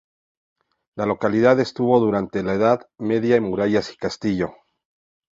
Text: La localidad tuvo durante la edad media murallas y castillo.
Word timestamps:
La 0.95 1.05
localidad 1.05 1.63
tuvo 1.75 1.99
durante 1.99 2.41
la 2.41 2.55
edad 2.55 2.89
media 2.97 3.39
murallas 3.39 3.91
y 3.93 3.97
castillo. 3.97 4.55